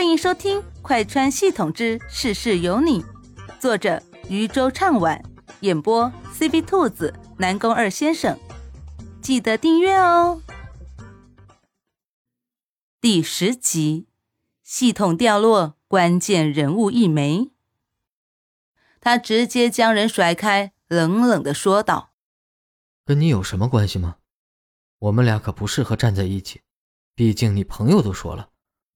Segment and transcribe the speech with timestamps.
[0.00, 3.02] 欢迎收听《快穿系统之事事有你》，
[3.60, 5.22] 作者渔舟唱晚，
[5.60, 8.40] 演播 C B 兔子、南宫二先生。
[9.20, 10.40] 记得订阅哦。
[12.98, 14.06] 第十集，
[14.62, 17.50] 系统掉落，关键人物一枚。
[19.02, 22.14] 他直接将人甩开，冷冷的说道
[23.04, 24.16] ：“跟你有什么关系吗？
[25.00, 26.62] 我们俩可不适合站在一起。
[27.14, 28.48] 毕竟你朋友都说了。”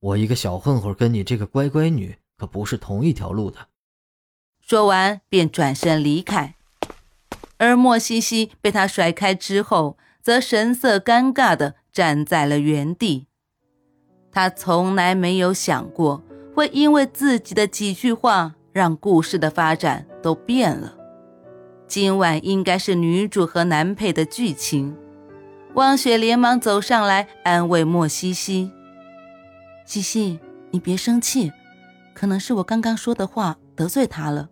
[0.05, 3.69] 我一个小混混跟你这个乖乖女可不是同一条路的。
[4.61, 6.57] 说完便转身离开，
[7.57, 13.29] 而莫西西被他甩开之后，则神色尴尬的站在了原地。
[14.31, 16.23] 他从来没有想过
[16.55, 20.95] 会因为自己的几句话让故事的发展都变了。
[21.89, 24.95] 今晚应该是女主和男配的剧情。
[25.77, 28.71] 汪雪连忙走上来安慰莫西西。
[29.85, 31.53] 西西，你别生气，
[32.15, 34.49] 可能是我刚刚说的话得罪他了，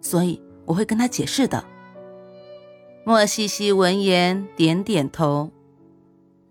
[0.00, 1.64] 所以我会跟他解释的。
[3.04, 5.50] 莫西西闻言点点头，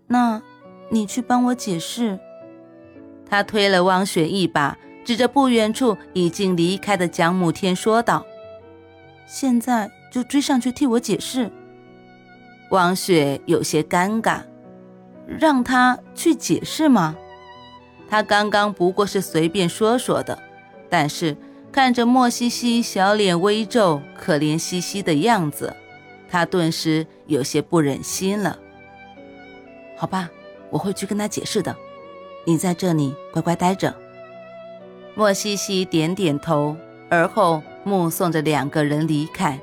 [0.06, 0.42] 那，
[0.90, 2.18] 你去帮我解释。
[3.28, 8.24] 他推了汪雪一把，指着不远处已经离开的江慕天说道
[9.26, 11.50] ：“现在就追上去替我解释。”
[12.70, 14.42] 汪雪有些尴尬，
[15.26, 17.16] 让他去解释吗？
[18.08, 20.38] 他刚刚不过是随便说说的，
[20.88, 21.36] 但是
[21.72, 25.74] 看着莫西西小脸微皱、可怜兮兮的样子，
[26.28, 28.58] 他顿时有些不忍心了。
[29.96, 30.30] 好吧，
[30.70, 31.74] 我会去跟他解释的。
[32.44, 33.94] 你在这里乖乖待着。
[35.14, 36.76] 莫西西点点头，
[37.08, 39.58] 而后目送着两个人离开。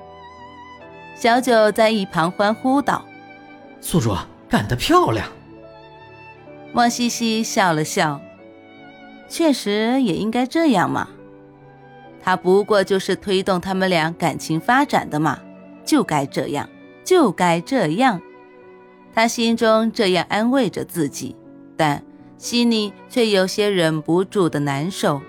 [1.15, 3.05] 小九在一旁欢呼道
[3.79, 4.13] ：“宿主
[4.49, 5.27] 干得漂亮！”
[6.73, 8.19] 莫西西笑了笑。
[9.33, 11.09] 确实也应该这样嘛，
[12.21, 15.39] 他不过就是推动他们俩感情发展的嘛，
[15.83, 16.69] 就该这样，
[17.03, 18.21] 就该这样。
[19.11, 21.35] 他心中这样安慰着自己，
[21.75, 22.03] 但
[22.37, 25.19] 心里却有些忍不住的难受，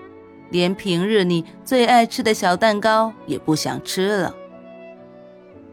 [0.51, 4.35] 连平日里最爱吃的小蛋糕也不想吃了。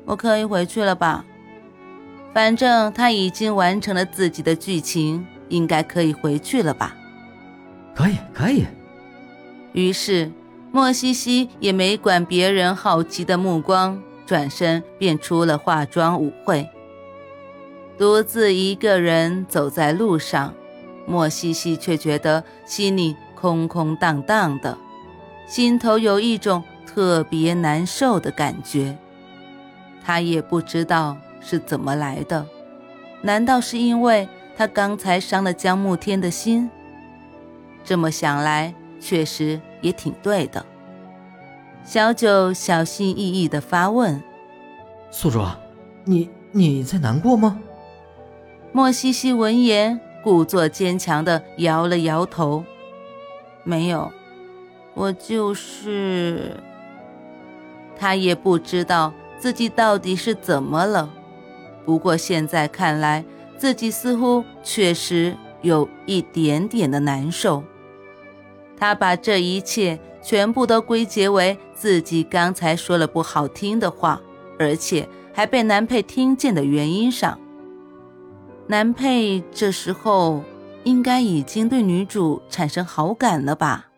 [0.06, 1.22] 我可以回去了吧？
[2.32, 6.96] 反正他已经完成了自己的剧情，应该可以回去了吧。
[7.94, 8.66] 可以，可以。
[9.72, 10.30] 于是，
[10.70, 16.68] 莫西西也没管别人好奇的目光，转身便出了化妆舞会。
[17.98, 20.54] 独自一个人走在路上，
[21.06, 24.76] 莫西西却觉得心里空空荡荡的，
[25.46, 28.96] 心头有一种特别难受的感觉。
[30.04, 32.46] 他也不知道是怎么来的，
[33.20, 36.68] 难道是因为他刚才伤了江慕天的心？
[37.84, 40.64] 这么想来，确实也挺对的。
[41.84, 44.22] 小九小心翼翼地发问
[45.10, 45.44] ：“宿主，
[46.04, 47.58] 你你在难过吗？”
[48.72, 52.64] 莫西西闻言，故作坚强地摇了摇头
[53.64, 54.12] ：“没有，
[54.94, 56.56] 我就是……”
[57.98, 61.10] 他也不知道自己到底是怎么了。
[61.84, 63.24] 不过现在看来，
[63.58, 67.62] 自己似乎确实有一点点的难受。
[68.82, 74.20] 他把这一切全部都归结为自己刚才说了不好听的话，
[74.58, 77.38] 而且还被男配听见的原因上。
[78.66, 80.42] 男配这时候
[80.82, 83.90] 应该已经对女主产生好感了吧？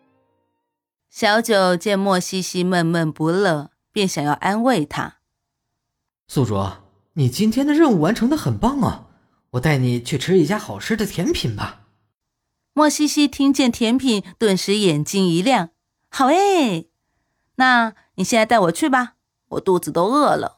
[1.09, 5.15] 小九见莫西西闷闷不乐，便想要安慰她
[6.29, 6.63] ：“宿主，
[7.13, 9.07] 你今天的任务完成的很棒啊，
[9.49, 11.81] 我带你去吃一家好吃的甜品吧。”
[12.77, 15.69] 莫西西听见甜品，顿时眼睛一亮。
[16.09, 16.89] 好诶，
[17.55, 19.13] 那你现在带我去吧，
[19.47, 20.57] 我肚子都饿了。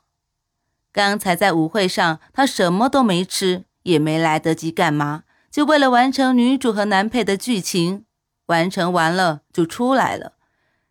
[0.91, 8.05] 刚才在舞会上，他什么都没吃，也没来得及干嘛，就为了完成女主和男配的剧情，
[8.47, 10.33] 完成完了就出来了。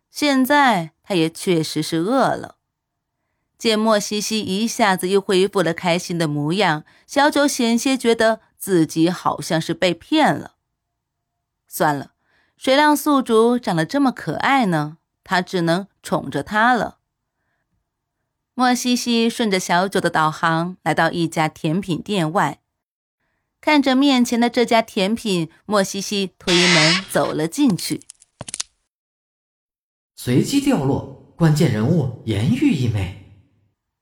[0.09, 2.55] 现在他也确实是饿了。
[3.57, 10.53] 见莫西西一下子又恢复了开心的模样，小九险些觉得自己好像是被骗了。
[11.77, 12.13] 算了，
[12.57, 14.97] 谁让宿主长得这么可爱呢？
[15.23, 16.97] 他只能宠着她了。
[18.55, 22.61] 莫西西顺着小九的导航来到一家甜品店外，
[23.61, 28.01] 看着面前的这家甜品，莫西西推门走了进去。
[30.15, 33.37] 随机掉落，关键人物颜玉一枚。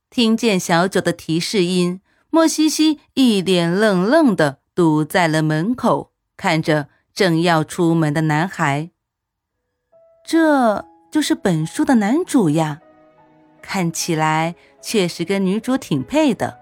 [0.10, 2.00] 听见小九的提示音，
[2.30, 6.88] 莫西西一脸愣愣的堵在了门口，看着。
[7.16, 8.90] 正要出门的男孩，
[10.26, 12.82] 这就是本书的男主呀，
[13.62, 16.60] 看起来确实跟女主挺配的。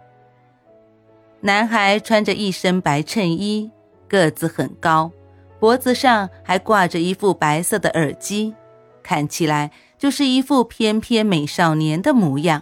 [1.41, 3.71] 男孩穿着一身白衬衣，
[4.07, 5.11] 个子很高，
[5.59, 8.53] 脖子上还挂着一副白色的耳机，
[9.01, 12.61] 看起来就是一副翩翩美少年的模样。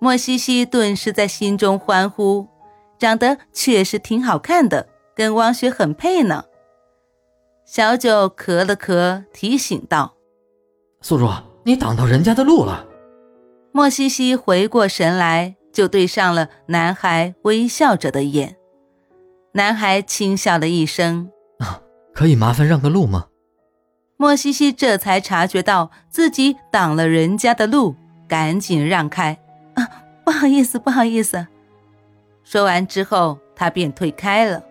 [0.00, 2.48] 莫西西顿时在心中欢呼，
[2.98, 6.46] 长得确实挺好看的，跟汪雪很配呢。
[7.64, 10.14] 小九咳了咳，提醒道
[11.00, 11.28] ：“宿主，
[11.64, 12.86] 你挡到人家的路了。”
[13.72, 18.56] 莫西西回过神来，就对上了男孩微笑着的眼。
[19.52, 21.80] 男孩轻笑了一声：“啊，
[22.12, 23.26] 可以麻烦让个路吗？”
[24.16, 27.96] 莫西西这才察觉到自己挡了人家的路，
[28.28, 29.38] 赶紧让开
[29.74, 29.88] ：“啊，
[30.24, 31.46] 不好意思，不好意思。”
[32.44, 34.62] 说完之后，他便退开了。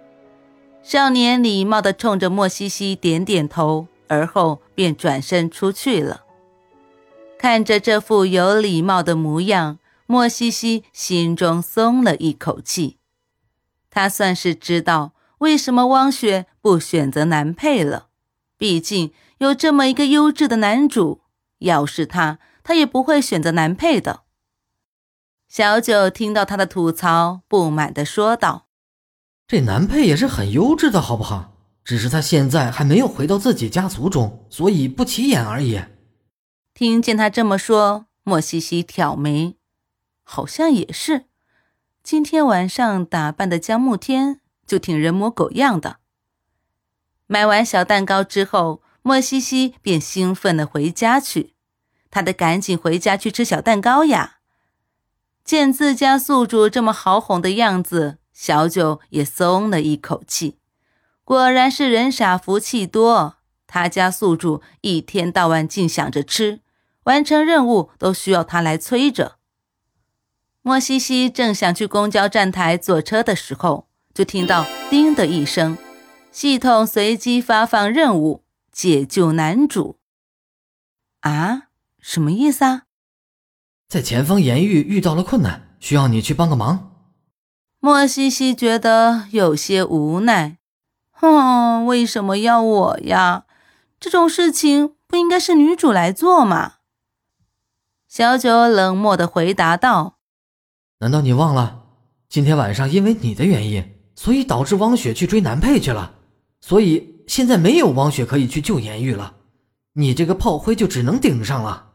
[0.84, 6.26] 少年礼貌地冲着莫西西点点头，而后便转身出去了。
[7.40, 12.98] 看着这副有礼貌的模样，莫西西心中松了一口气。
[13.90, 18.08] 他算是知道为什么汪雪不选择男配了，
[18.58, 21.22] 毕竟有这么一个优质的男主，
[21.60, 24.24] 要是他，他也不会选择男配的。
[25.48, 28.62] 小九听到他的吐槽，不满地说道。
[29.54, 31.54] 这男配也是很优质的，好不好？
[31.86, 35.80] 只是他现在还没有回到自己家族中，所以不起眼而已。
[36.74, 39.56] 听见他这么说，莫西西挑眉，
[40.24, 41.26] 好像也是。
[42.02, 45.98] 今天晚上打扮的江慕天就挺人模狗样的。
[47.28, 51.54] 买完小蛋糕之后，莫西西便兴奋的回家去。
[52.10, 54.38] 他得赶紧回家去吃小蛋糕呀！
[55.46, 58.18] 见自家宿主这么好哄的样子。
[58.34, 60.58] 小九也松了一口气，
[61.24, 63.38] 果然是人傻福气多。
[63.68, 66.62] 他家宿主一天到晚净想着吃，
[67.04, 69.38] 完成任务都需要他来催着。
[70.62, 75.78] 莫西西正想去公交站台坐车的时候，就听到“叮”的一声，
[76.32, 79.98] 系统随机发放任务：解救男主。
[81.22, 81.64] 啊，
[82.00, 82.84] 什么意思啊？
[83.90, 86.93] 在前方盐狱遇到了困难，需要你去帮个忙。
[87.86, 90.58] 莫西西觉得有些无奈，
[91.12, 93.44] 哼，为什么要我呀？
[94.00, 96.76] 这种事情不应该是女主来做吗？
[98.08, 100.16] 小九冷漠的回答道
[101.00, 101.84] ：“难道你忘了，
[102.30, 106.14] 今天晚上因为你的原因，所以导致汪雪去追男配去了，
[106.62, 109.34] 所以现在没有汪雪可以去救颜玉了，
[109.96, 111.90] 你这个炮灰就只能顶上了。”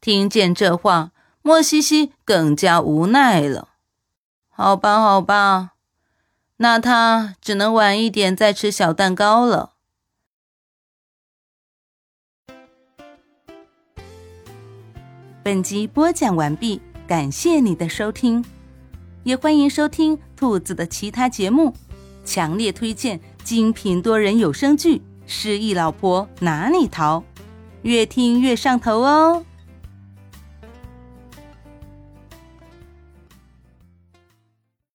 [0.00, 1.10] 听见这话，
[1.42, 3.68] 莫西西更加无奈了。
[4.62, 5.72] 好吧，好吧，
[6.58, 9.72] 那他只能晚一点再吃小蛋糕了。
[15.42, 18.44] 本集播讲完毕，感谢你的收听，
[19.24, 21.74] 也欢迎收听兔子的其他节目，
[22.24, 27.18] 强烈推荐精品多人有声剧《失忆老婆哪里逃》，
[27.82, 29.44] 越听越上头哦。